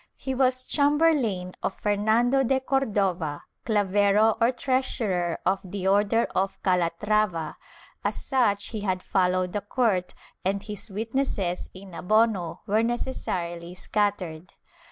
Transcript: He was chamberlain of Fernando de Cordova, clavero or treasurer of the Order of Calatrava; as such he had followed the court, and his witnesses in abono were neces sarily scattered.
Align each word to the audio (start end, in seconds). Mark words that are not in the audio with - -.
He 0.17 0.33
was 0.33 0.63
chamberlain 0.65 1.53
of 1.61 1.75
Fernando 1.75 2.43
de 2.43 2.59
Cordova, 2.59 3.43
clavero 3.67 4.35
or 4.41 4.51
treasurer 4.51 5.37
of 5.45 5.59
the 5.63 5.87
Order 5.87 6.23
of 6.33 6.59
Calatrava; 6.63 7.55
as 8.03 8.15
such 8.25 8.69
he 8.69 8.79
had 8.81 9.03
followed 9.03 9.53
the 9.53 9.61
court, 9.61 10.15
and 10.43 10.63
his 10.63 10.89
witnesses 10.89 11.69
in 11.75 11.91
abono 11.91 12.61
were 12.65 12.81
neces 12.81 13.23
sarily 13.27 13.77
scattered. 13.77 14.51